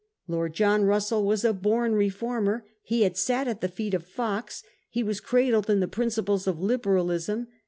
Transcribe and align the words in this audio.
Lord 0.27 0.53
John 0.55 0.85
Russell 0.85 1.23
was 1.23 1.45
a 1.45 1.53
bom 1.53 1.91
reformer. 1.91 2.65
He 2.81 3.03
had 3.03 3.15
sat 3.17 3.47
at 3.47 3.61
the 3.61 3.67
feet 3.67 3.93
of 3.93 4.03
Fox. 4.03 4.63
He 4.89 5.03
was 5.03 5.19
cradled 5.19 5.69
in 5.69 5.79
the 5.79 5.87
principles 5.87 6.47
of 6.47 6.59
Liberalism. 6.59 7.45